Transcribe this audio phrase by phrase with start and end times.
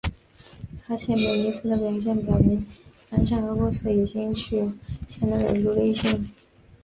[0.87, 2.65] 阿契美尼斯的表现表明
[3.11, 4.65] 安善和波斯已经具有
[5.07, 6.31] 相当的独立性。